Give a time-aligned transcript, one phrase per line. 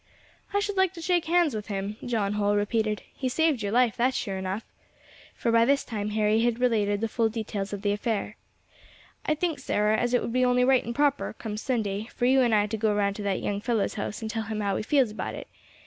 [0.51, 3.95] "I should like to shake hands with him," John Holl repeated; "he saved your life,
[3.95, 4.63] that's sure enough"
[5.35, 8.35] for by this time Harry had related the full details of the affair.
[9.27, 12.41] "I think, Sarah, as it would be only right and proper, come Sunday, for you
[12.41, 14.81] and I to go round to that young fellow's house and tell him how we
[14.81, 15.47] feels about it.